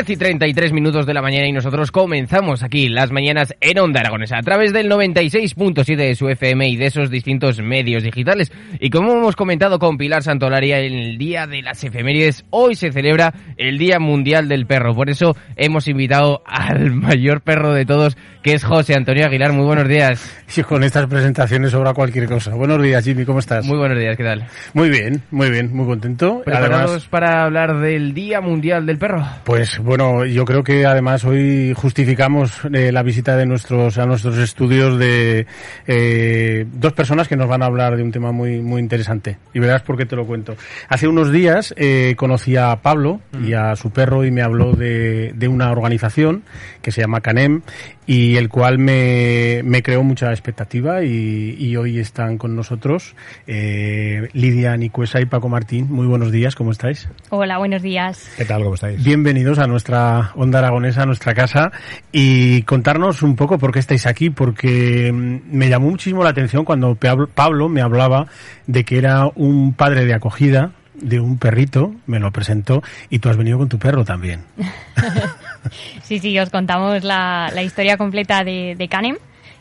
[0.00, 4.00] 10 y 33 minutos de la mañana y nosotros comenzamos aquí las mañanas en Onda
[4.00, 8.50] Aragonesa a través del 96.7 de su FM y de esos distintos medios digitales.
[8.78, 12.92] Y como hemos comentado con Pilar Santolaria en el Día de las Efemérides, hoy se
[12.92, 14.94] celebra el Día Mundial del Perro.
[14.94, 19.52] Por eso hemos invitado al mayor perro de todos, que es José Antonio Aguilar.
[19.52, 20.34] Muy buenos días.
[20.46, 22.54] Sí, con estas presentaciones sobra cualquier cosa.
[22.54, 23.66] Buenos días, Jimmy, ¿cómo estás?
[23.66, 24.46] Muy buenos días, ¿qué tal?
[24.72, 26.40] Muy bien, muy bien, muy contento.
[26.42, 29.26] ¿Preparados Además, para hablar del Día Mundial del Perro?
[29.44, 34.38] Pues bueno, yo creo que además hoy justificamos eh, la visita de nuestros a nuestros
[34.38, 35.48] estudios de
[35.84, 39.38] eh, dos personas que nos van a hablar de un tema muy muy interesante.
[39.52, 40.54] Y verás por qué te lo cuento.
[40.88, 45.32] Hace unos días eh, conocí a Pablo y a su perro y me habló de,
[45.34, 46.44] de una organización
[46.82, 47.62] que se llama Canem
[48.10, 53.14] y el cual me, me creó mucha expectativa y, y hoy están con nosotros
[53.46, 55.86] eh, Lidia Nicuesa y Paco Martín.
[55.88, 57.08] Muy buenos días, ¿cómo estáis?
[57.28, 58.28] Hola, buenos días.
[58.36, 58.64] ¿Qué tal?
[58.64, 59.00] ¿Cómo estáis?
[59.04, 61.70] Bienvenidos a nuestra onda aragonesa, a nuestra casa
[62.10, 66.64] y contarnos un poco por qué estáis aquí, porque mm, me llamó muchísimo la atención
[66.64, 68.26] cuando Pablo me hablaba
[68.66, 73.28] de que era un padre de acogida de un perrito, me lo presentó y tú
[73.28, 74.44] has venido con tu perro también.
[76.02, 79.16] Sí, sí, os contamos la, la historia completa de, de Canem.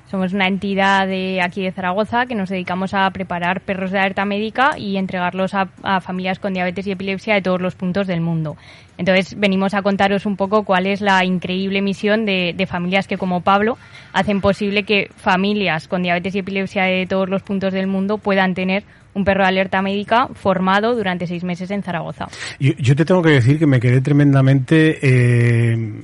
[0.10, 4.26] Somos una entidad de aquí de Zaragoza que nos dedicamos a preparar perros de alerta
[4.26, 8.22] médica y entregarlos a, a familias con diabetes y epilepsia de todos los puntos del
[8.22, 8.58] mundo.
[8.98, 13.18] Entonces venimos a contaros un poco cuál es la increíble misión de, de familias que
[13.18, 13.78] como Pablo
[14.12, 18.56] hacen posible que familias con diabetes y epilepsia de todos los puntos del mundo puedan
[18.56, 18.84] tener
[19.14, 22.28] un perro de alerta médica formado durante seis meses en Zaragoza.
[22.60, 26.04] Yo, yo te tengo que decir que me quedé tremendamente, eh,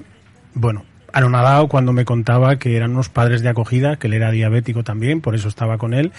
[0.53, 0.83] bueno,
[1.15, 5.21] anonadado cuando me contaba que eran unos padres de acogida, que él era diabético también,
[5.21, 6.11] por eso estaba con él,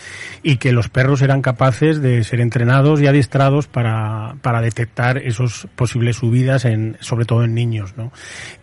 [0.42, 5.68] y que los perros eran capaces de ser entrenados y adiestrados para, para detectar esos
[5.76, 8.10] posibles subidas, en, sobre todo en niños, ¿no?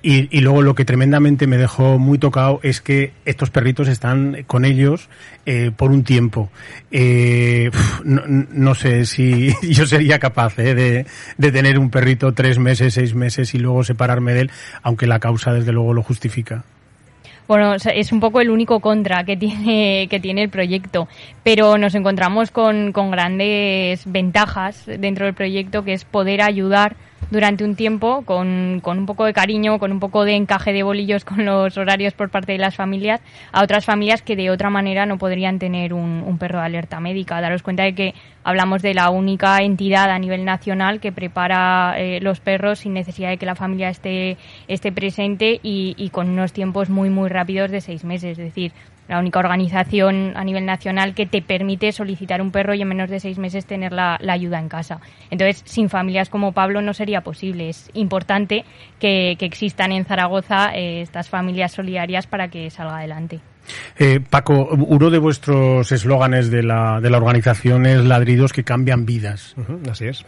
[0.02, 4.44] Y, y luego lo que tremendamente me dejó muy tocado es que estos perritos están
[4.48, 5.10] con ellos
[5.46, 6.50] eh, por un tiempo.
[6.90, 7.70] Eh,
[8.04, 11.06] no, no sé si yo sería capaz eh, de,
[11.38, 14.52] de tener un perrito tres meses, seis meses y luego separarme de él,
[14.82, 16.23] aunque la causa desde luego lo justifica.
[17.48, 21.08] Bueno, es un poco el único contra que tiene, que tiene el proyecto,
[21.44, 26.96] pero nos encontramos con, con grandes ventajas dentro del proyecto, que es poder ayudar
[27.32, 30.84] durante un tiempo con, con un poco de cariño, con un poco de encaje de
[30.84, 34.70] bolillos con los horarios por parte de las familias, a otras familias que de otra
[34.70, 37.42] manera no podrían tener un, perro de alerta médica.
[37.42, 38.14] Daros cuenta de que
[38.44, 43.30] hablamos de la única entidad a nivel nacional que prepara eh, los perros sin necesidad
[43.30, 47.72] de que la familia esté, esté presente y, y con unos tiempos muy, muy rápidos
[47.72, 48.38] de seis meses.
[48.38, 48.74] Es decir,
[49.08, 53.10] la única organización a nivel nacional que te permite solicitar un perro y en menos
[53.10, 55.00] de seis meses tener la, la ayuda en casa.
[55.30, 57.70] Entonces, sin familias como Pablo no sería posible.
[57.70, 58.64] Es importante
[59.00, 63.40] que, que existan en Zaragoza eh, estas familias solidarias para que salga adelante.
[63.98, 69.06] Eh, Paco, uno de vuestros eslóganes de la, de la organización es ladridos que cambian
[69.06, 69.56] vidas.
[69.90, 70.26] Así es.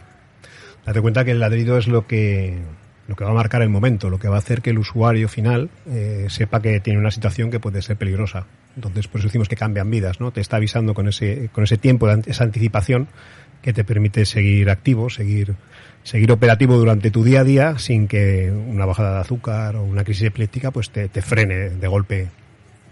[0.86, 2.62] Date cuenta que el ladrido es lo que,
[3.08, 5.28] lo que va a marcar el momento, lo que va a hacer que el usuario
[5.28, 8.46] final eh, sepa que tiene una situación que puede ser peligrosa.
[8.74, 10.32] Entonces, por eso decimos que cambian vidas, ¿no?
[10.32, 13.08] Te está avisando con ese, con ese tiempo, esa anticipación
[13.62, 15.54] que te permite seguir activo, seguir,
[16.02, 20.04] seguir operativo durante tu día a día sin que una bajada de azúcar o una
[20.04, 22.28] crisis epiléptica pues te, te frene de golpe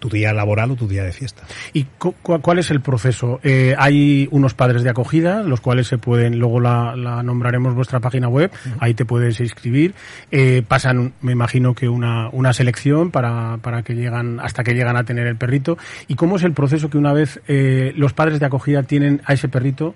[0.05, 1.45] tu día laboral o tu día de fiesta.
[1.73, 3.41] ¿Y cu cu cuál es el proceso?
[3.43, 8.01] Eh, hay unos padres de acogida, los cuales se pueden, luego la, la nombraremos vuestra
[8.01, 9.95] página web, ahí te puedes inscribir.
[10.31, 14.99] Eh, pasan, me imagino que una, una selección para, para que llegan, hasta que llegan
[14.99, 15.79] a tener el perrito.
[16.07, 19.33] ¿Y cómo es el proceso que una vez eh, los padres de acogida tienen a
[19.33, 19.95] ese perrito?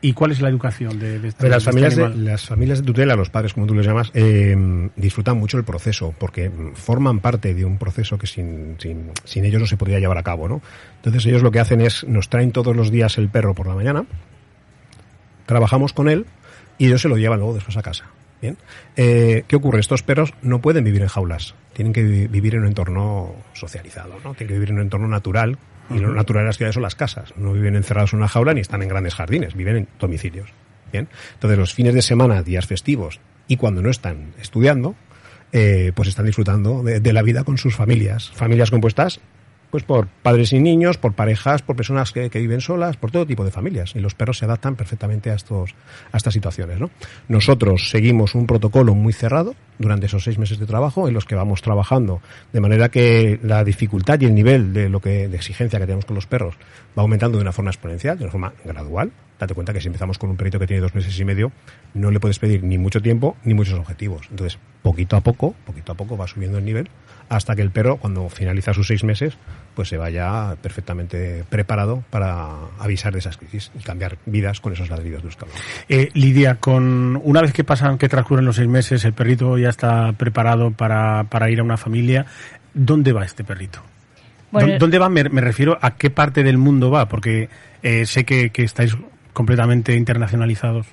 [0.00, 3.16] ¿Y cuál es la educación de, de, este, las, familias de, las familias de tutela,
[3.16, 4.56] los padres como tú les llamas, eh,
[4.94, 9.60] disfrutan mucho el proceso porque forman parte de un proceso que sin, sin, sin, ellos
[9.60, 10.48] no se podría llevar a cabo.
[10.48, 10.62] ¿no?
[10.96, 13.74] Entonces ellos lo que hacen es nos traen todos los días el perro por la
[13.74, 14.06] mañana,
[15.46, 16.26] trabajamos con él
[16.78, 18.04] y ellos se lo llevan luego después a casa.
[18.40, 18.56] Bien.
[18.96, 19.80] Eh, ¿Qué ocurre?
[19.80, 24.34] Estos perros no pueden vivir en jaulas, tienen que vivir en un entorno socializado, ¿no?
[24.34, 25.58] Tienen que vivir en un entorno natural
[25.90, 27.34] y lo natural en las ciudades son las casas.
[27.36, 30.50] No viven encerrados en una jaula ni están en grandes jardines, viven en domicilios.
[30.92, 31.08] Bien.
[31.34, 34.94] Entonces los fines de semana, días festivos y cuando no están estudiando,
[35.52, 38.30] eh, pues están disfrutando de, de, la vida con sus familias.
[38.34, 39.20] Familias compuestas
[39.70, 43.26] pues por padres y niños, por parejas, por personas que, que, viven solas, por todo
[43.26, 43.94] tipo de familias.
[43.94, 45.74] Y los perros se adaptan perfectamente a, estos,
[46.12, 46.80] a estas situaciones.
[46.80, 46.90] ¿no?
[47.28, 51.34] Nosotros seguimos un protocolo muy cerrado durante esos seis meses de trabajo en los que
[51.34, 52.20] vamos trabajando
[52.52, 56.04] de manera que la dificultad y el nivel de lo que de exigencia que tenemos
[56.04, 56.54] con los perros
[56.96, 59.12] va aumentando de una forma exponencial, de una forma gradual.
[59.38, 61.52] Date cuenta que si empezamos con un perrito que tiene dos meses y medio,
[61.94, 64.26] no le puedes pedir ni mucho tiempo ni muchos objetivos.
[64.30, 66.88] Entonces, poquito a poco, poquito a poco va subiendo el nivel
[67.28, 69.36] hasta que el perro, cuando finaliza sus seis meses,
[69.74, 74.88] pues se vaya perfectamente preparado para avisar de esas crisis y cambiar vidas con esos
[74.88, 75.54] ladridos de escalón.
[75.88, 79.68] Eh, Lidia, con una vez que pasan, que transcurren los seis meses, el perrito ya
[79.68, 82.26] está preparado para, para ir a una familia.
[82.72, 83.82] ¿Dónde va este perrito?
[84.50, 85.10] Bueno, ¿Dónde va?
[85.10, 87.50] Me, me, refiero a qué parte del mundo va, porque
[87.82, 88.96] eh, sé que, que estáis
[89.32, 90.86] completamente internacionalizados.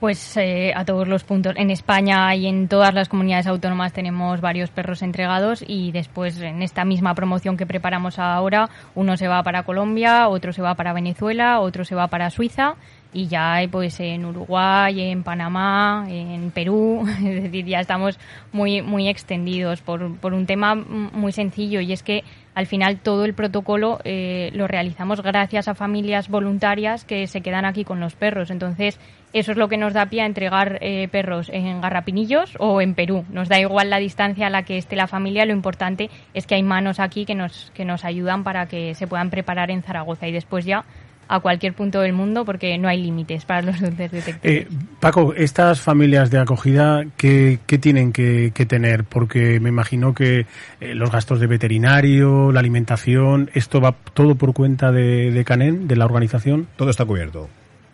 [0.00, 1.54] Pues eh, a todos los puntos.
[1.56, 6.62] En España y en todas las comunidades autónomas tenemos varios perros entregados y después en
[6.62, 10.92] esta misma promoción que preparamos ahora, uno se va para Colombia, otro se va para
[10.92, 12.76] Venezuela, otro se va para Suiza
[13.12, 18.20] y ya hay pues en Uruguay, en Panamá, en Perú, es decir, ya estamos
[18.52, 22.22] muy muy extendidos por, por un tema muy sencillo y es que
[22.58, 27.64] al final todo el protocolo eh, lo realizamos gracias a familias voluntarias que se quedan
[27.64, 28.50] aquí con los perros.
[28.50, 28.98] Entonces,
[29.32, 32.96] eso es lo que nos da pie a entregar eh, perros en Garrapinillos o en
[32.96, 33.24] Perú.
[33.30, 36.56] Nos da igual la distancia a la que esté la familia, lo importante es que
[36.56, 40.26] hay manos aquí que nos, que nos ayudan para que se puedan preparar en Zaragoza
[40.26, 40.84] y después ya
[41.28, 44.36] a cualquier punto del mundo porque no hay límites para los detectores.
[44.42, 44.66] Eh,
[45.00, 49.04] Paco, estas familias de acogida, ¿qué, qué tienen que, que, tener?
[49.04, 50.46] Porque me imagino que
[50.80, 55.86] eh, los gastos de veterinario, la alimentación, ¿esto va todo por cuenta de, de Canen,
[55.86, 56.68] de la organización?
[56.76, 57.48] Todo está cubierto.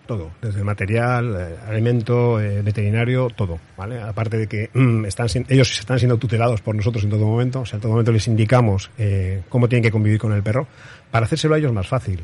[0.07, 4.03] Todo, desde el material, eh, alimento, eh, veterinario, todo, ¿vale?
[4.03, 7.67] Aparte de que mm, están, ellos están siendo tutelados por nosotros en todo momento, o
[7.67, 10.67] sea, en todo momento les indicamos eh, cómo tienen que convivir con el perro,
[11.11, 12.21] para hacérselo a ellos más fácil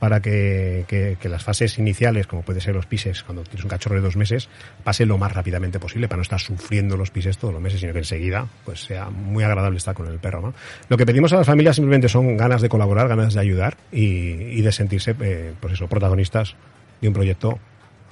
[0.00, 3.68] para que, que, que, las fases iniciales, como puede ser los pises, cuando tienes un
[3.70, 4.48] cachorro de dos meses,
[4.82, 7.92] pase lo más rápidamente posible para no estar sufriendo los pises todos los meses, sino
[7.92, 10.40] que enseguida pues sea muy agradable estar con el perro.
[10.40, 10.54] ¿no?
[10.88, 14.32] Lo que pedimos a las familias simplemente son ganas de colaborar, ganas de ayudar y,
[14.58, 16.56] y de sentirse, eh, pues eso, protagonistas
[17.00, 17.58] de un proyecto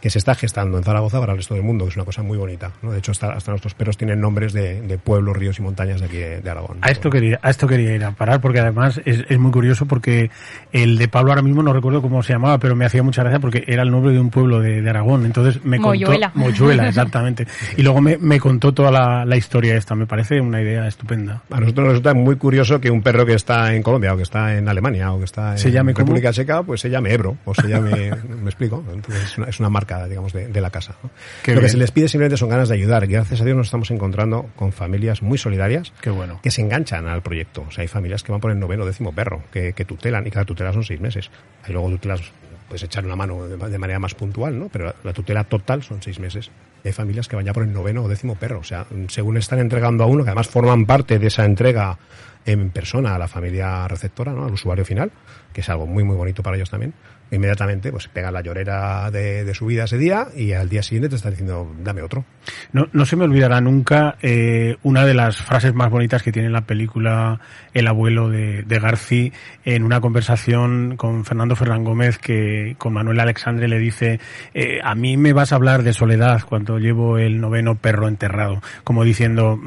[0.00, 2.22] que se está gestando en Zaragoza para el resto del mundo, que es una cosa
[2.22, 2.70] muy bonita.
[2.82, 2.92] ¿no?
[2.92, 6.06] De hecho, hasta, hasta nuestros perros tienen nombres de, de, pueblos, ríos y montañas de
[6.06, 6.78] aquí de, de Aragón.
[6.82, 9.86] A esto, quería, a esto quería ir a parar, porque además es, es, muy curioso,
[9.86, 10.30] porque
[10.72, 13.40] el de Pablo ahora mismo no recuerdo cómo se llamaba, pero me hacía mucha gracia
[13.40, 15.26] porque era el nombre de un pueblo de, Aragón.
[15.26, 16.30] Entonces me Moyuela.
[16.30, 16.38] contó...
[16.48, 17.46] Moyuela, exactamente.
[17.76, 19.94] y luego me, me contó toda la, la, historia esta.
[19.94, 21.42] Me parece una idea estupenda.
[21.50, 24.22] A nosotros nos resulta muy curioso que un perro que está en Colombia, o que
[24.22, 27.36] está en Alemania, o que está en ¿Se llame República Checa, pues se llame Ebro,
[27.44, 28.10] o se llame...
[28.42, 28.84] me explico.
[28.92, 30.96] Entonces es una, es una marca, digamos, de, de la casa.
[31.02, 31.10] ¿no?
[31.46, 31.60] Lo bien.
[31.60, 33.04] que se les pide simplemente son ganas de ayudar.
[33.04, 36.40] Y gracias a Dios nos estamos encontrando con familias muy solidarias Qué bueno.
[36.42, 37.64] que se enganchan al proyecto.
[37.68, 40.26] O sea, hay familias que van por el noveno o décimo perro, que, que tutelan,
[40.26, 41.30] y cada tutela son seis meses.
[41.64, 42.20] Hay luego tutelas,
[42.68, 44.68] puedes echar una mano de, manera más puntual, ¿no?
[44.68, 46.50] Pero la tutela total son seis meses.
[46.84, 48.60] Hay familias que van ya por el noveno o décimo perro.
[48.60, 51.98] O sea, según están entregando a uno, que además forman parte de esa entrega
[52.44, 54.46] en persona a la familia receptora, ¿no?
[54.46, 55.10] al usuario final,
[55.52, 56.94] que es algo muy, muy bonito para ellos también,
[57.30, 61.08] inmediatamente pues pega la llorera de, de, su vida ese día y al día siguiente
[61.08, 62.24] te está diciendo dame otro.
[62.72, 66.50] No, no se me olvidará nunca eh, una de las frases más bonitas que tiene
[66.50, 67.40] la película
[67.74, 69.32] El abuelo de, de Garci
[69.64, 74.20] en una conversación con Fernando Ferran Gómez que con Manuel Alexandre le dice
[74.54, 78.62] eh, a mí me vas a hablar de soledad cuando llevo el noveno perro enterrado,
[78.84, 79.60] como diciendo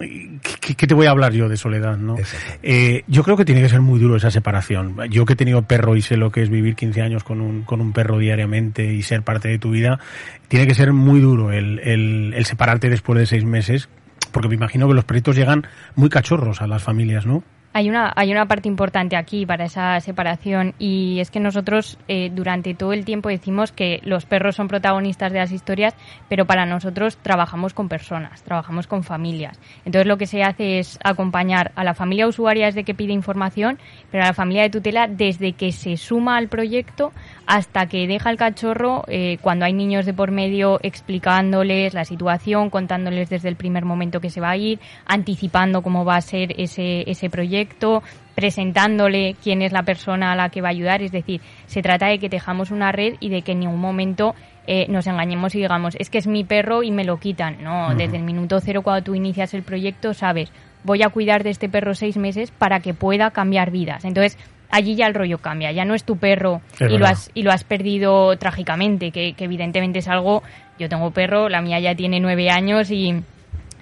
[0.00, 2.16] ¿Qué, ¿qué, te voy a hablar yo de soledad, no?
[2.62, 4.96] Eh, yo creo que tiene que ser muy duro esa separación.
[5.10, 7.64] Yo que he tenido perro y sé lo que es vivir 15 años con un,
[7.64, 10.00] con un perro diariamente y ser parte de tu vida,
[10.48, 13.90] tiene que ser muy duro el, el, el separarte después de seis meses,
[14.32, 15.66] porque me imagino que los perritos llegan
[15.96, 17.44] muy cachorros a las familias, ¿no?
[17.72, 22.28] Hay una, hay una parte importante aquí para esa separación y es que nosotros eh,
[22.34, 25.94] durante todo el tiempo decimos que los perros son protagonistas de las historias,
[26.28, 29.56] pero para nosotros trabajamos con personas, trabajamos con familias.
[29.84, 33.78] Entonces lo que se hace es acompañar a la familia usuaria desde que pide información,
[34.10, 37.12] pero a la familia de tutela desde que se suma al proyecto
[37.46, 42.68] hasta que deja el cachorro eh, cuando hay niños de por medio explicándoles la situación,
[42.68, 46.60] contándoles desde el primer momento que se va a ir, anticipando cómo va a ser
[46.60, 47.59] ese, ese proyecto
[48.34, 51.02] presentándole quién es la persona a la que va a ayudar.
[51.02, 54.34] Es decir, se trata de que tejamos una red y de que en ningún momento
[54.66, 57.62] eh, nos engañemos y digamos, es que es mi perro y me lo quitan.
[57.62, 60.52] No, desde el minuto cero cuando tú inicias el proyecto sabes,
[60.84, 64.04] voy a cuidar de este perro seis meses para que pueda cambiar vidas.
[64.04, 64.38] Entonces,
[64.70, 67.50] allí ya el rollo cambia, ya no es tu perro y lo, has, y lo
[67.50, 70.42] has perdido trágicamente, que, que evidentemente es algo,
[70.78, 73.22] yo tengo perro, la mía ya tiene nueve años y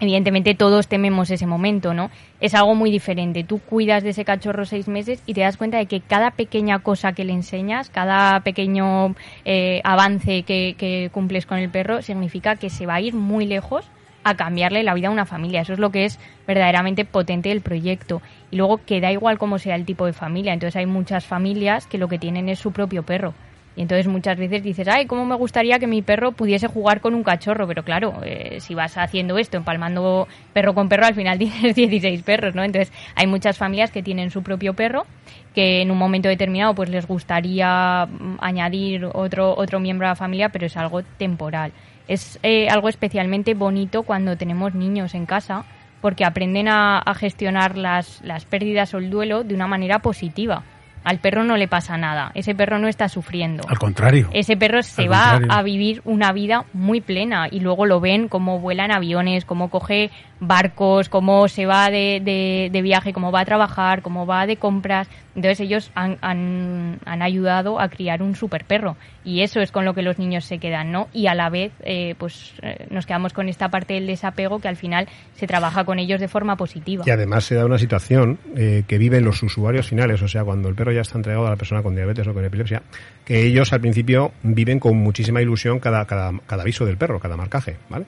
[0.00, 2.10] evidentemente todos tememos ese momento, ¿no?
[2.40, 3.44] Es algo muy diferente.
[3.44, 6.80] Tú cuidas de ese cachorro seis meses y te das cuenta de que cada pequeña
[6.80, 9.14] cosa que le enseñas, cada pequeño
[9.44, 13.46] eh, avance que, que, cumples con el perro, significa que se va a ir muy
[13.46, 13.84] lejos
[14.24, 15.62] a cambiarle la vida a una familia.
[15.62, 18.20] Eso es lo que es verdaderamente potente del proyecto.
[18.50, 20.52] Y luego que da igual cómo sea el tipo de familia.
[20.52, 23.34] Entonces hay muchas familias que lo que tienen es su propio perro
[23.78, 27.14] y entonces muchas veces dices, ay, cómo me gustaría que mi perro pudiese jugar con
[27.14, 27.68] un cachorro.
[27.68, 32.24] Pero claro, eh, si vas haciendo esto, empalmando perro con perro, al final tienes 16
[32.24, 32.64] perros, ¿no?
[32.64, 35.06] Entonces hay muchas familias que tienen su propio perro
[35.54, 40.16] que en un momento determinado pues les gustaría mm, añadir otro, otro miembro a la
[40.16, 41.70] familia, pero es algo temporal.
[42.08, 45.64] Es eh, algo especialmente bonito cuando tenemos niños en casa
[46.00, 50.64] porque aprenden a, a gestionar las, las pérdidas o el duelo de una manera positiva
[51.04, 53.64] al perro no le pasa nada, ese perro no está sufriendo.
[53.68, 54.28] Al contrario.
[54.32, 58.60] Ese perro se va a vivir una vida muy plena y luego lo ven como
[58.60, 63.44] vuela en aviones, cómo coge barcos, cómo se va de, de, viaje, cómo va a
[63.44, 65.08] trabajar, cómo va de compras.
[65.34, 69.84] Entonces ellos han, han, han, ayudado a criar un super perro y eso es con
[69.84, 71.08] lo que los niños se quedan, ¿no?
[71.12, 74.68] Y a la vez, eh, pues eh, nos quedamos con esta parte del desapego que
[74.68, 77.04] al final se trabaja con ellos de forma positiva.
[77.06, 80.68] Y además se da una situación eh, que viven los usuarios finales, o sea, cuando
[80.68, 82.82] el perro ya está entregado a la persona con diabetes o con epilepsia,
[83.24, 87.36] que ellos al principio viven con muchísima ilusión cada, cada, cada aviso del perro, cada
[87.36, 88.06] marcaje, ¿vale?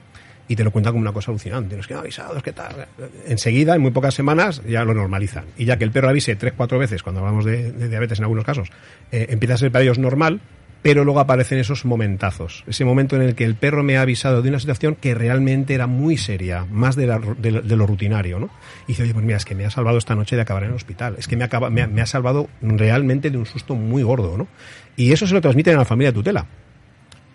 [0.51, 1.77] Y te lo cuentan como una cosa alucinante.
[1.77, 2.85] Nos quedan avisados, ¿qué tal?
[3.25, 5.45] Enseguida, en muy pocas semanas, ya lo normalizan.
[5.57, 8.43] Y ya que el perro avise tres, cuatro veces, cuando hablamos de, diabetes en algunos
[8.43, 8.67] casos,
[9.13, 10.41] eh, empieza a ser para ellos normal,
[10.81, 12.65] pero luego aparecen esos momentazos.
[12.67, 15.73] Ese momento en el que el perro me ha avisado de una situación que realmente
[15.73, 18.49] era muy seria, más de, lo rutinario, ¿no?
[18.87, 20.71] Y dice, oye, pues mira, es que me ha salvado esta noche de acabar en
[20.71, 21.15] el hospital.
[21.17, 24.49] Es que me, acaba, me, ha, salvado realmente de un susto muy gordo, ¿no?
[24.97, 26.45] Y eso se lo transmiten a la familia de tutela.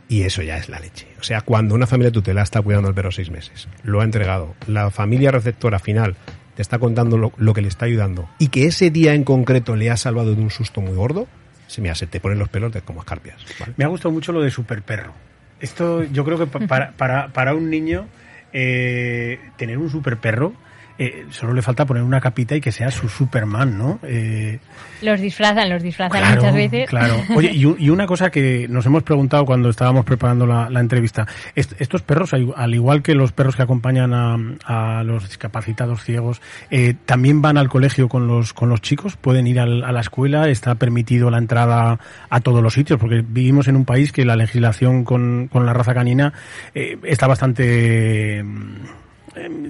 [0.09, 1.07] Y eso ya es la leche.
[1.21, 4.55] O sea, cuando una familia tutela está cuidando al perro seis meses, lo ha entregado,
[4.67, 6.17] la familia receptora final
[6.55, 9.91] te está contando lo, que le está ayudando y que ese día en concreto le
[9.91, 11.27] ha salvado de un susto muy gordo,
[11.67, 13.37] se me hace, te ponen los pelos de como escarpias.
[13.77, 15.13] Me ha gustado mucho lo de super perro.
[15.61, 18.07] Esto yo creo que para, para, para un niño
[18.53, 20.55] eh, tener un super perro
[20.99, 23.99] eh, solo le falta poner una capita y que sea su Superman, ¿no?
[24.03, 24.59] Eh,
[25.03, 26.89] los disfrazan, los disfrazan muchas veces.
[26.89, 27.23] Claro.
[27.35, 32.33] Oye, y, una cosa que nos hemos preguntado cuando estábamos preparando la, entrevista, estos perros,
[32.33, 34.15] al igual que los perros que acompañan
[34.65, 39.47] a, los discapacitados ciegos, eh, también van al colegio con los con los chicos, pueden
[39.47, 41.99] ir a la escuela, está permitido la entrada
[42.31, 45.75] a todos los sitios, porque vivimos en un país que la legislación con, con la
[45.75, 46.33] raza canina
[46.75, 48.43] está bastante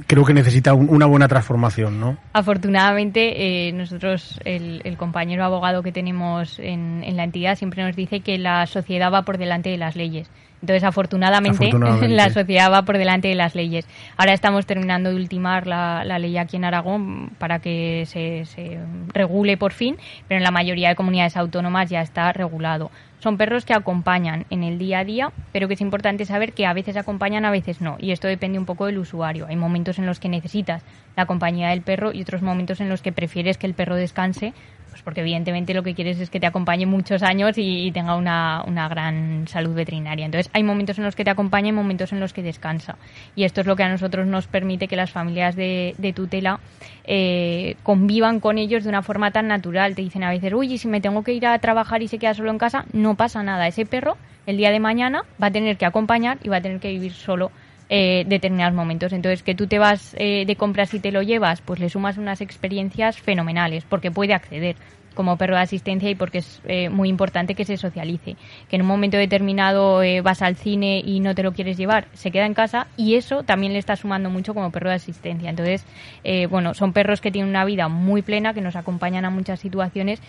[0.06, 2.16] creo que necesita una buena transformación, ¿no?
[2.32, 8.38] Afortunadamente, eh, nosotros, el, compañero abogado que tenemos en, la entidad siempre nos dice que
[8.38, 10.30] la sociedad va por delante de las leyes.
[10.62, 11.70] Entonces, afortunadamente,
[12.08, 13.86] la sociedad va por delante de las leyes.
[14.16, 18.78] Ahora estamos terminando de ultimar la, ley aquí en Aragón para que se, se
[19.12, 19.96] regule por fin,
[20.28, 22.90] pero en la mayoría de comunidades autónomas ya está regulado.
[23.18, 26.66] Son perros que acompañan en el día a día, pero que es importante saber que
[26.66, 27.96] a veces acompañan, a veces no.
[27.98, 29.46] Y esto depende un poco del usuario.
[29.46, 30.82] Hay momentos en los que necesitas
[31.16, 34.52] la compañía del perro y otros momentos en los que prefieres que el perro descanse
[34.96, 38.62] pues porque evidentemente lo que quieres es que te acompañe muchos años y, tenga una,
[38.66, 40.24] una, gran salud veterinaria.
[40.24, 42.96] Entonces hay momentos en los que te acompaña y momentos en los que descansa.
[43.34, 46.60] Y esto es lo que a nosotros nos permite que las familias de, tutela
[47.04, 49.94] eh, convivan con ellos de una forma tan natural.
[49.94, 52.18] Te dicen a veces, uy, y si me tengo que ir a trabajar y se
[52.18, 53.66] queda solo en casa, no pasa nada.
[53.66, 56.80] Ese perro el día de mañana va a tener que acompañar y va a tener
[56.80, 57.50] que vivir solo
[57.88, 59.12] eh, determinados momentos.
[59.12, 62.18] Entonces, que tú te vas eh, de compras y te lo llevas, pues le sumas
[62.18, 64.76] unas experiencias fenomenales, porque puede acceder.
[65.16, 68.36] como perro de asistencia y porque es eh, muy importante que se socialice.
[68.68, 72.06] Que en un momento determinado eh, vas al cine y no te lo quieres llevar,
[72.12, 75.50] se queda en casa y eso también le está sumando mucho como perro de asistencia.
[75.50, 75.84] Entonces,
[76.22, 79.58] eh, bueno, son perros que tienen una vida muy plena, que nos acompañan a muchas
[79.58, 80.20] situaciones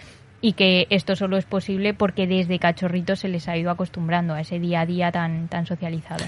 [0.42, 4.42] y que esto solo es posible porque desde cachorritos se les ha ido acostumbrando a
[4.42, 6.26] ese día a día tan, tan socializado.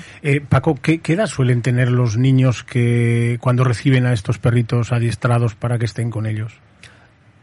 [0.50, 5.56] Paco, ¿qué, ¿qué edad suelen tener los niños que cuando reciben a estos perritos adiestrados
[5.56, 6.60] para que estén con ellos?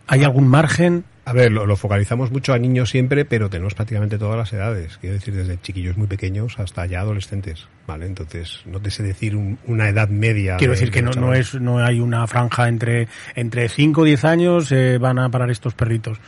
[0.08, 1.04] ¿Hay algún margen?
[1.24, 4.96] A ver, lo, focalizamos mucho a niños siempre, pero tenemos prácticamente todas las edades.
[4.98, 7.66] Quiero decir, desde chiquillos muy pequeños hasta ya adolescentes.
[7.88, 8.06] ¿Vale?
[8.06, 10.56] Entonces, no te sé decir una edad media.
[10.56, 14.24] Quiero decir que no, no, es, no hay una franja entre, entre 5 o 10
[14.24, 16.20] años eh, van a parar estos perritos.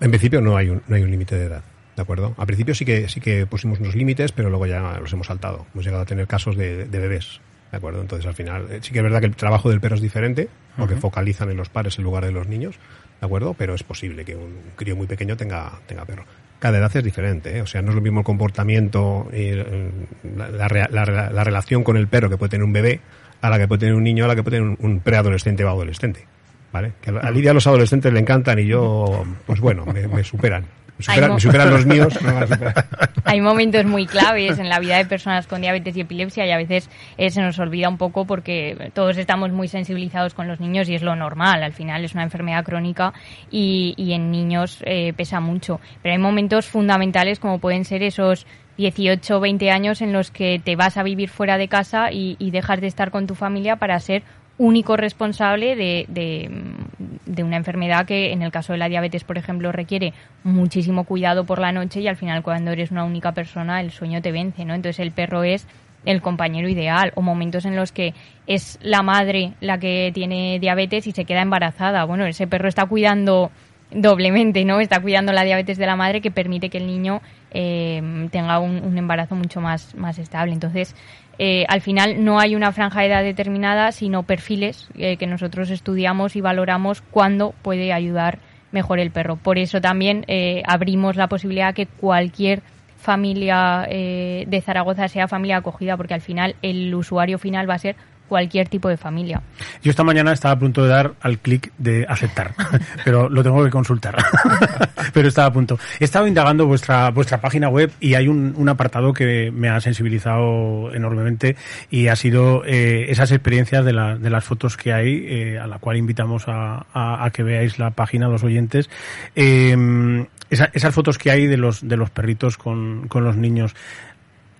[0.00, 1.62] En principio no hay un, no hay un límite de edad.
[1.96, 2.34] ¿De acuerdo?
[2.38, 5.66] Al principio sí que, sí que pusimos unos límites, pero luego ya los hemos saltado.
[5.74, 7.40] Hemos llegado a tener casos de, de bebés.
[7.70, 8.00] ¿De acuerdo?
[8.00, 10.48] Entonces, al final, eh, sí que es verdad que el trabajo del perro es diferente,
[10.76, 12.76] porque focalizan en los pares en lugar de los niños,
[13.20, 13.54] ¿de acuerdo?
[13.54, 16.24] Pero es posible que un crío muy pequeño tenga, tenga perro.
[16.60, 17.62] Cada edad es diferente, ¿eh?
[17.62, 22.30] o sea, no es lo mismo el comportamiento, y la, la, relación con el perro
[22.30, 23.00] que puede tener un bebé
[23.40, 25.68] a la que puede tener un niño, a la que puede tener un, preadolescente o
[25.68, 26.26] adolescente.
[26.72, 26.92] ¿Vale?
[27.00, 30.64] Que a Lidia los adolescentes le encantan y yo, pues bueno, me superan
[31.00, 32.18] superan, los míos.
[33.24, 36.56] Hay momentos muy claves en la vida de personas con diabetes y epilepsia y a
[36.56, 40.88] veces eh, se nos olvida un poco porque todos estamos muy sensibilizados con los niños
[40.88, 41.62] y es lo normal.
[41.62, 43.12] Al final es una enfermedad crónica
[43.50, 45.80] y, en niños eh, pesa mucho.
[46.02, 48.46] Pero hay momentos fundamentales como pueden ser esos
[48.76, 52.36] 18 o 20 años en los que te vas a vivir fuera de casa y,
[52.38, 54.22] y dejas de estar con tu familia para ser
[54.58, 59.70] único responsable de, de, una enfermedad que en el caso de la diabetes, por ejemplo,
[59.70, 60.12] requiere
[60.42, 64.20] muchísimo cuidado por la noche y al final cuando eres una única persona el sueño
[64.20, 64.74] te vence, ¿no?
[64.74, 65.66] Entonces el perro es
[66.04, 68.14] el compañero ideal o momentos en los que
[68.46, 72.04] es la madre la que tiene diabetes y se queda embarazada.
[72.04, 73.50] Bueno, ese perro está cuidando
[73.90, 74.80] doblemente, ¿no?
[74.80, 77.20] Está cuidando la diabetes de la madre que permite que el niño
[77.52, 80.52] eh, tenga un, un, embarazo mucho más, más estable.
[80.52, 80.94] Entonces,
[81.38, 85.70] eh, al final no hay una franja de edad determinada, sino perfiles eh, que nosotros
[85.70, 88.40] estudiamos y valoramos cuándo puede ayudar
[88.72, 89.36] mejor el perro.
[89.36, 92.62] Por eso también eh, abrimos la posibilidad que cualquier
[92.96, 97.94] familia de Zaragoza sea familia acogida, porque al final el usuario final va a ser
[98.28, 99.42] cualquier tipo de familia.
[99.82, 102.52] Yo esta mañana estaba a punto de dar al clic de aceptar,
[103.04, 104.16] pero lo tengo que consultar.
[105.12, 105.78] pero estaba a punto.
[105.98, 110.92] He estado indagando vuestra vuestra página web y hay un, apartado que me ha sensibilizado
[110.92, 111.56] enormemente
[111.90, 115.66] y ha sido eh, esas experiencias de, la, de las fotos que hay, eh, a
[115.66, 118.90] la cual invitamos a, que veáis la página, los oyentes.
[119.34, 123.74] Eh, esas fotos que hay de los de los perritos con, con los niños.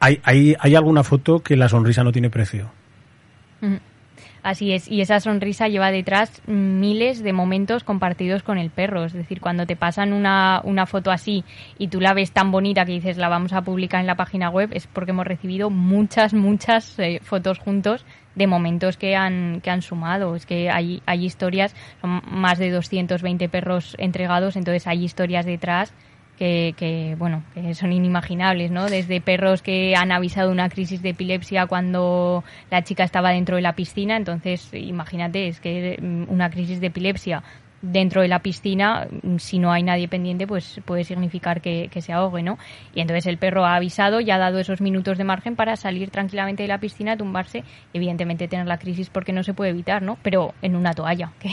[0.01, 2.71] ¿Hay, hay, ¿Hay alguna foto que la sonrisa no tiene precio?
[4.43, 9.05] Así es, y esa sonrisa lleva detrás miles de momentos compartidos con el perro.
[9.05, 11.45] Es decir, cuando te pasan una, una foto así
[11.79, 14.51] y tú la ves tan bonita que dices la vamos a publicar en la página
[14.51, 19.71] web, es porque hemos recibido muchas, muchas eh, fotos juntos de momentos que han, que
[19.71, 20.35] han sumado.
[20.37, 25.93] Es que hay, hay historias, son más de 220 perros entregados, entonces hay historias detrás
[26.39, 28.87] que, bueno, que son inimaginables, ¿no?
[28.87, 33.63] Desde perros que han avisado una crisis de epilepsia cuando la chica estaba dentro de
[33.63, 37.43] la piscina, entonces imagínate, es que mm, una crisis de epilepsia
[37.83, 39.07] dentro de la piscina,
[39.39, 42.59] si no hay nadie pendiente, pues puede significar que, se ahogue, ¿no?
[42.95, 46.11] Y entonces el perro ha avisado y ha dado esos minutos de margen para salir
[46.11, 50.17] tranquilamente de la piscina, tumbarse, evidentemente tener la crisis porque no se puede evitar, ¿no?
[50.23, 51.51] Pero en una toalla, que,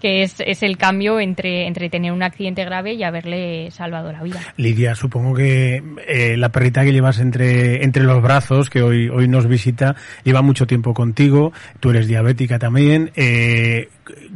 [0.00, 4.22] que es, es, el cambio entre, entre tener un accidente grave y haberle salvado la
[4.22, 4.40] vida.
[4.56, 9.28] Lidia, supongo que eh, la perrita que llevas entre, entre los brazos, que hoy, hoy
[9.28, 13.88] nos visita, lleva mucho tiempo contigo, tú eres diabética también, eh,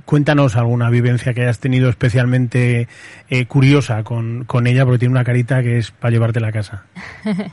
[0.05, 2.89] cuéntanos alguna vivencia que hayas tenido especialmente
[3.29, 6.53] eh, curiosa con, con, ella, porque tiene una carita que es para llevarte a la
[6.53, 6.85] casa.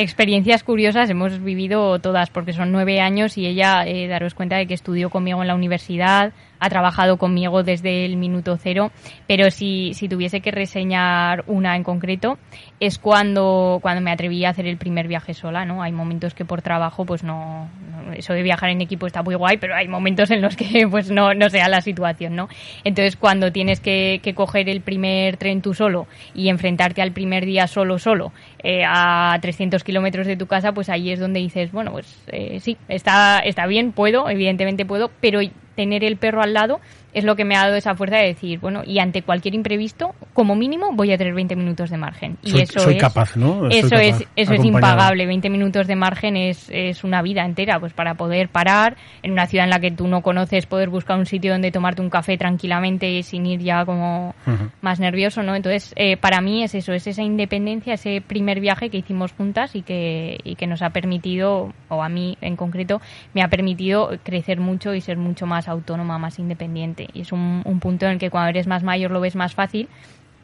[0.00, 4.66] Experiencias curiosas hemos vivido todas, porque son nueve años y ella, eh, daros cuenta de
[4.66, 8.92] que estudió conmigo en la universidad, ha trabajado conmigo desde el minuto cero,
[9.26, 12.38] pero si, si tuviese que reseñar una en concreto,
[12.80, 15.82] es cuando, cuando me atreví a hacer el primer viaje sola, ¿no?
[15.82, 17.68] Hay momentos que por trabajo, pues no,
[18.14, 21.10] eso de viajar en equipo está muy guay, pero hay momentos en los que pues
[21.10, 22.48] no, no sea la situación, ¿no?
[22.84, 27.44] Entonces cuando tienes que, que coger el primer tren tú solo y enfrentarte al primer
[27.44, 31.72] día solo, solo, eh, a 300 kilómetros de tu casa, pues ahí es donde dices,
[31.72, 35.40] bueno, pues eh, sí, está, está bien, puedo, evidentemente puedo, pero
[35.76, 36.80] tener el perro al lado
[37.12, 40.14] es lo que me ha dado esa fuerza de decir, bueno, y ante cualquier imprevisto,
[40.32, 42.38] como mínimo, voy a tener 20 minutos de margen.
[42.42, 43.68] Y soy, eso soy es, capaz, ¿no?
[43.68, 45.26] Eso capaz, es, eso es impagable.
[45.26, 49.46] 20 minutos de margen es, es una vida entera, pues para poder parar en una
[49.46, 52.36] ciudad en la que tú no conoces, poder buscar un sitio donde tomarte un café
[52.36, 54.34] tranquilamente sin ir ya como
[54.80, 55.54] más nervioso, ¿no?
[55.54, 59.74] Entonces, eh, para mí es eso, es esa independencia, ese primer viaje que hicimos juntas
[59.74, 63.00] y que, y que nos ha permitido, o a mí en concreto,
[63.34, 66.99] me ha permitido crecer mucho y ser mucho más autónoma, más independiente.
[67.12, 69.54] Y es un, un punto en el que cuando eres más mayor lo ves más
[69.54, 69.88] fácil,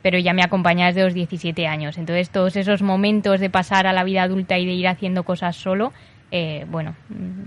[0.03, 1.99] pero ya me acompaña desde los 17 años.
[1.99, 5.57] Entonces, todos esos momentos de pasar a la vida adulta y de ir haciendo cosas
[5.57, 5.92] solo,
[6.31, 6.97] eh, bueno,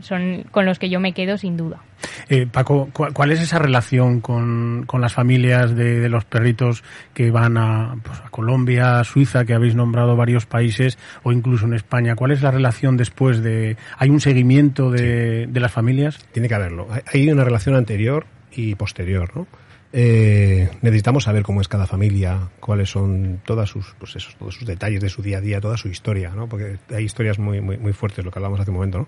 [0.01, 1.81] son con los que yo me quedo sin duda.
[2.29, 6.83] Eh, Paco, ¿cuál, cuál es esa relación con, con las familias de, de los perritos
[7.13, 11.65] que van a, pues, a Colombia, a Suiza, que habéis nombrado varios países, o incluso
[11.65, 12.15] en España?
[12.15, 13.75] ¿Cuál es la relación después de...
[13.97, 16.17] ¿Hay un seguimiento de, de las familias?
[16.31, 16.87] Tiene que haberlo.
[17.13, 19.47] Hay una relación anterior y posterior, ¿no?
[19.91, 24.67] Eh, necesitamos saber cómo es cada familia, cuáles son todas sus, pues esos, todos sus
[24.67, 26.47] detalles de su día a día, toda su historia, ¿no?
[26.47, 29.07] Porque hay historias muy, muy, muy fuertes, lo que hablamos hace un momento, ¿no?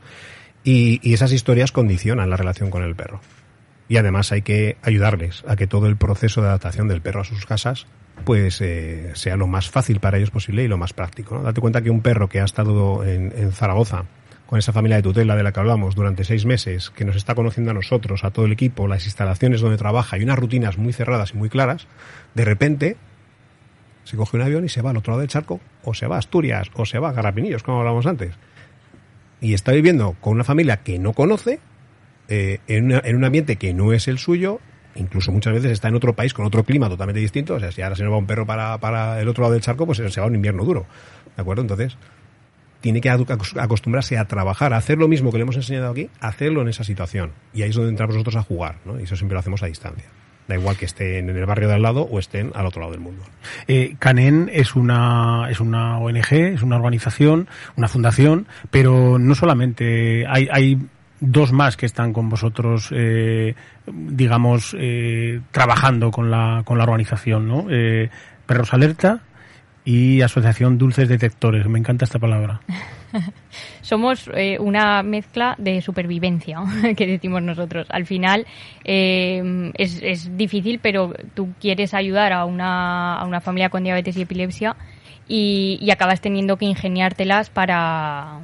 [0.64, 3.22] Y, y esas historias condicionan la relación con el perro.
[3.90, 7.26] Y además hay que ayudarles a que todo el proceso de adaptación del perro a
[7.26, 7.88] sus casas
[8.24, 11.42] pues eh, sea lo más fácil para ellos posible y lo más práctico.
[11.42, 14.06] Date cuenta que un perro que ha estado en, en Zaragoza
[14.52, 17.36] con esa familia de tutela de la que hablamos durante seis meses, que nos está
[17.36, 20.92] conociendo a nosotros, a todo el equipo, las instalaciones donde trabaja y unas rutinas muy
[20.92, 21.88] cerradas y muy claras,
[22.36, 22.98] de repente
[24.04, 26.18] se coge un avión y se va al otro lado del charco, o se va
[26.18, 28.34] a Asturias, o se va a Garrapinillos, como hablábamos antes.
[29.40, 31.62] Y está viviendo con una familia que no conoce,
[32.28, 34.60] eh, en, una- en un ambiente que no es el suyo,
[34.96, 37.54] incluso muchas veces está en otro país con otro clima totalmente distinto.
[37.56, 39.62] O sea, si ahora se nos va un perro para, para el otro lado del
[39.62, 40.86] charco, pues se va un invierno duro.
[41.38, 41.62] ¿De acuerdo?
[41.62, 41.96] Entonces,
[42.82, 46.62] tiene que acostumbrarse a trabajar, a hacer lo mismo que le hemos enseñado aquí, hacerlo
[46.62, 47.32] en esa situación.
[47.54, 49.00] Y ahí es donde entramos nosotros a jugar, ¿no?
[49.00, 50.06] Y eso siempre lo hacemos a distancia.
[50.48, 52.92] Da igual que estén en el barrio de al lado o estén al otro lado
[52.92, 53.24] del mundo.
[53.68, 60.26] Eh, Canen es una, es una ONG, es una organización, una fundación, pero no solamente
[60.28, 60.80] hay, hay
[61.22, 67.48] dos más que están con vosotros, eh, digamos, eh, trabajando con la, con la organización,
[67.48, 67.68] ¿no?
[67.70, 68.10] Eh,
[68.46, 69.22] Perros Alerta
[69.84, 71.68] y Asociación Dulces Detectores.
[71.68, 72.62] Me encanta esta palabra.
[73.82, 76.60] somos eh, una mezcla de supervivencia,
[76.98, 77.88] que decimos nosotros.
[77.90, 78.46] Al final
[78.84, 84.18] eh, es, es difícil, pero tú quieres ayudar a una, a una familia con diabetes
[84.18, 84.76] y epilepsia
[85.28, 88.40] y, y acabas teniendo que ingeniártelas para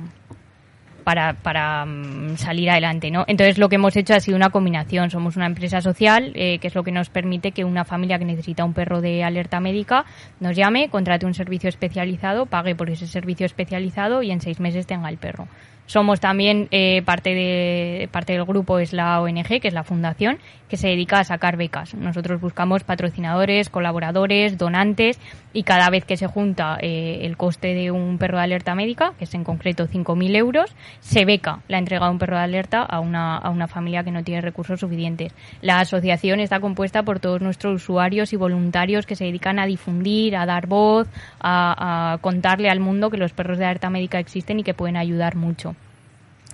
[1.08, 3.24] para, para mm, salir adelante, ¿no?
[3.28, 5.10] Entonces lo que hemos hecho ha sido una combinación.
[5.10, 8.26] Somos una empresa social, eh, que es lo que nos permite que una familia que
[8.26, 10.04] necesita un perro de alerta médica
[10.42, 14.86] nos llame, contrate un servicio especializado, pague por ese servicio especializado y en seis meses
[14.86, 15.48] tenga el perro.
[15.88, 20.38] Somos también eh, parte de parte del grupo es la ONG, que es la fundación,
[20.68, 21.94] que se dedica a sacar becas.
[21.94, 25.18] Nosotros buscamos patrocinadores, colaboradores, donantes
[25.54, 29.14] y cada vez que se junta eh, el coste de un perro de alerta médica,
[29.18, 32.82] que es en concreto 5.000 euros, se beca la entrega de un perro de alerta
[32.82, 35.34] a una, a una familia que no tiene recursos suficientes.
[35.62, 40.36] La asociación está compuesta por todos nuestros usuarios y voluntarios que se dedican a difundir,
[40.36, 41.08] a dar voz,
[41.40, 44.98] a, a contarle al mundo que los perros de alerta médica existen y que pueden
[44.98, 45.77] ayudar mucho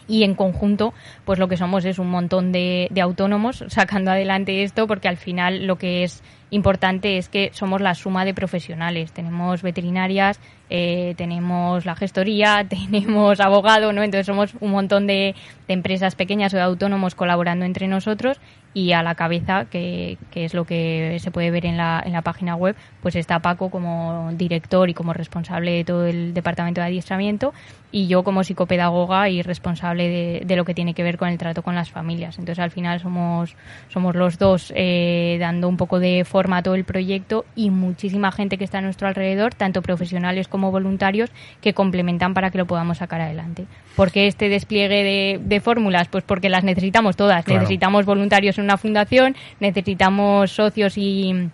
[0.08, 0.94] y en conjunto
[1.26, 5.18] pues lo que somos es un montón de, de autónomos sacando adelante esto porque al
[5.18, 9.12] final lo que es importante es que somos la suma de profesionales.
[9.12, 10.39] Tenemos veterinarias
[10.76, 15.36] eh, tenemos la gestoría tenemos abogado no entonces somos un montón de,
[15.68, 18.40] empresas pequeñas o de autónomos colaborando entre nosotros
[18.74, 22.12] y a la cabeza que, que es lo que se puede ver en la, en
[22.12, 26.82] la página web pues está Paco como director y como responsable de todo el departamento
[26.82, 27.54] de adiestramiento
[27.92, 31.38] y yo como psicopedagoga y responsable de, de lo que tiene que ver con el
[31.38, 32.40] trato con las familias.
[32.40, 33.56] Entonces al final somos,
[33.88, 38.32] somos los dos eh, dando un poco de forma a todo el proyecto y muchísima
[38.32, 42.65] gente que está a nuestro alrededor, tanto profesionales como voluntarios, que complementan para que lo
[42.65, 43.65] podamos sacar adelante.
[43.95, 46.08] ¿Por qué este despliegue de, de fórmulas?
[46.08, 47.45] Pues porque las necesitamos todas.
[47.45, 47.62] Claro.
[47.62, 51.49] Necesitamos voluntarios en una fundación, necesitamos socios y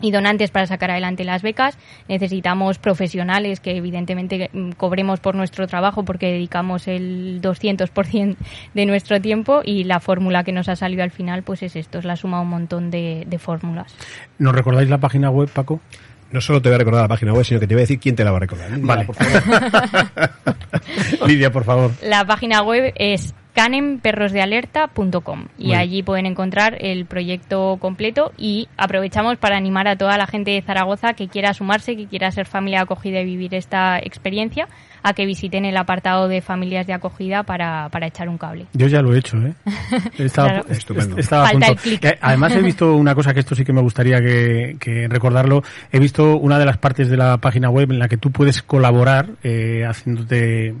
[0.00, 1.78] y donantes para sacar adelante las becas.
[2.08, 8.36] Necesitamos profesionales que evidentemente cobremos por nuestro trabajo porque dedicamos el 200%
[8.74, 11.98] de nuestro tiempo y la fórmula que nos ha salido al final pues es esto,
[11.98, 13.94] es la suma de un montón de, de fórmulas.
[14.38, 15.80] ¿Nos recordáis la página web, Paco?
[16.32, 18.00] No solo te voy a recordar la página web, sino que te voy a decir
[18.00, 18.70] quién te la va a recordar.
[18.70, 19.04] Lidia, Vale.
[19.04, 20.30] por favor.
[21.26, 21.90] Lidia, por favor.
[22.02, 29.56] La página web es canemperrosdealerta.com y allí pueden encontrar el proyecto completo y aprovechamos para
[29.56, 33.18] animar a toda la gente de Zaragoza que quiera sumarse, que quiera ser familia acogida
[33.20, 34.68] y vivir esta experiencia
[35.02, 38.66] a que visiten el apartado de familias de acogida para, para echar un cable.
[38.74, 39.54] Yo ya lo he hecho, ¿eh?
[40.34, 40.66] Claro.
[40.68, 41.16] Estupendo.
[41.16, 41.78] Estaba Falta el.
[42.02, 45.62] Eh, Además he visto una cosa que esto sí que me gustaría que, que recordarlo.
[45.92, 48.62] He visto una de las partes de la página web en la que tú puedes
[48.62, 50.74] colaborar eh, haciéndote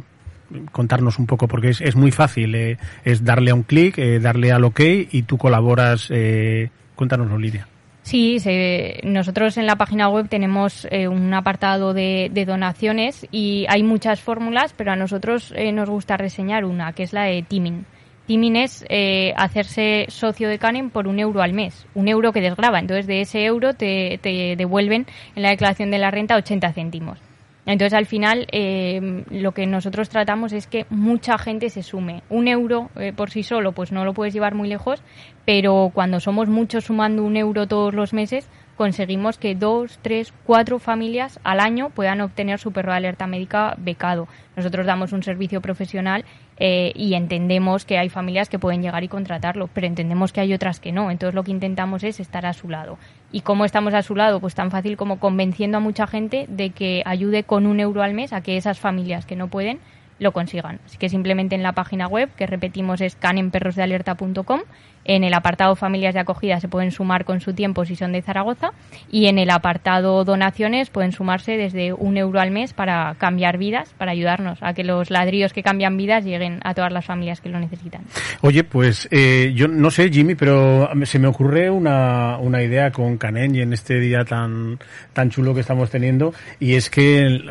[0.72, 4.20] contarnos un poco porque es, es muy fácil eh, es darle a un clic eh,
[4.20, 4.80] darle al OK
[5.10, 7.66] y tú colaboras eh, cuéntanoslo Lidia
[8.02, 13.82] Sí, se- nosotros en la página web tenemos eh, un apartado de, donaciones y hay
[13.82, 17.84] muchas fórmulas, pero a nosotros eh, nos gusta reseñar una, que es la de Teaming.
[18.28, 22.40] Teaming es eh, hacerse socio de Canem por un euro al mes, un euro que
[22.40, 22.78] desgraba.
[22.78, 27.18] Entonces, de ese euro te, te devuelven en la declaración de la renta 80 céntimos.
[27.66, 32.22] Entonces, al final, eh, lo que nosotros tratamos es que mucha gente se sume.
[32.30, 35.02] Un euro eh, por sí solo, pues no lo puedes llevar muy lejos,
[35.44, 40.78] pero cuando somos muchos sumando un euro todos los meses, conseguimos que dos, tres, cuatro
[40.78, 44.28] familias al año puedan obtener su perro de alerta médica becado.
[44.54, 46.24] Nosotros damos un servicio profesional
[46.58, 50.54] eh, y entendemos que hay familias que pueden llegar y contratarlo, pero entendemos que hay
[50.54, 51.10] otras que no.
[51.10, 52.98] Entonces lo que intentamos es estar a su lado.
[53.32, 54.40] ¿Y cómo estamos a su lado?
[54.40, 58.14] Pues tan fácil como convenciendo a mucha gente de que ayude con un euro al
[58.14, 59.80] mes a que esas familias que no pueden
[60.18, 60.80] lo consigan.
[60.86, 64.60] Así que simplemente en la página web, que repetimos es canenperrosdealerta.com,
[65.08, 68.22] en el apartado familias de acogida se pueden sumar con su tiempo si son de
[68.22, 68.72] Zaragoza
[69.08, 73.94] y en el apartado donaciones pueden sumarse desde un euro al mes para cambiar vidas,
[73.96, 77.48] para ayudarnos a que los ladrillos que cambian vidas lleguen a todas las familias que
[77.48, 78.02] lo necesitan.
[78.40, 83.16] Oye, pues eh, yo no sé, Jimmy, pero se me ocurre una, una idea con
[83.16, 84.80] Canen y en este día tan,
[85.12, 87.42] tan chulo que estamos teniendo, y es que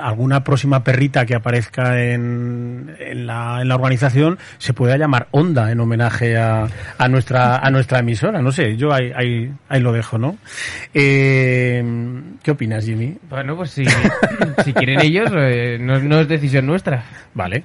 [0.00, 5.70] alguna próxima perrita que aparezca en, en, la, en la organización se pueda llamar Onda
[5.70, 6.66] en homenaje a,
[6.98, 8.40] a nuestra a nuestra emisora.
[8.42, 10.36] No sé, yo ahí, ahí, ahí lo dejo, ¿no?
[10.94, 11.82] Eh,
[12.42, 13.16] ¿Qué opinas, Jimmy?
[13.28, 13.84] Bueno, pues si,
[14.64, 17.04] si quieren ellos, eh, no, no es decisión nuestra.
[17.34, 17.64] Vale.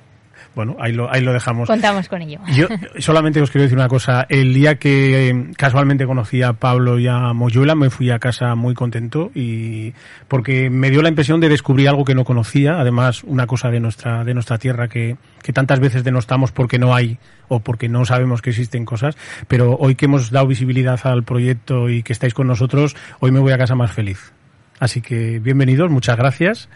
[0.54, 1.68] Bueno, ahí lo, ahí lo dejamos.
[1.68, 2.40] Contamos con ello.
[2.54, 2.68] Yo
[3.00, 4.26] solamente os quiero decir una cosa.
[4.28, 8.54] El día que eh, casualmente conocí a Pablo y a Moyuela, me fui a casa
[8.56, 9.94] muy contento y
[10.28, 12.80] porque me dio la impresión de descubrir algo que no conocía.
[12.82, 16.94] Además, una cosa de nuestra de nuestra tierra que, que tantas veces denostamos porque no
[16.94, 19.16] hay o porque no sabemos que existen cosas.
[19.48, 23.40] Pero hoy que hemos dado visibilidad al proyecto y que estáis con nosotros, hoy me
[23.40, 24.34] voy a casa más feliz.
[24.80, 26.68] Así que bienvenidos, muchas gracias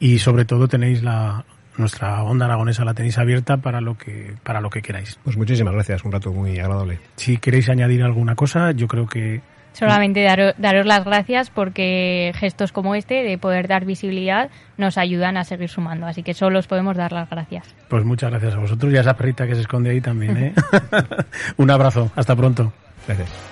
[0.00, 1.44] y sobre todo tenéis la
[1.76, 5.18] nuestra onda aragonesa la tenéis abierta para lo que para lo que queráis.
[5.24, 6.98] Pues muchísimas gracias, un rato muy agradable.
[7.16, 9.40] Si queréis añadir alguna cosa, yo creo que
[9.74, 15.38] Solamente daro- daros las gracias porque gestos como este, de poder dar visibilidad, nos ayudan
[15.38, 16.06] a seguir sumando.
[16.06, 17.74] Así que solo os podemos dar las gracias.
[17.88, 20.52] pues muchas gracias a vosotros y a esa perrita que se esconde ahí también, ¿eh?
[21.56, 22.70] Un abrazo, hasta pronto.
[23.06, 23.51] Gracias.